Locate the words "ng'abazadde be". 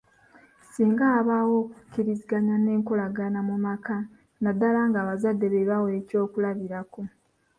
4.89-5.61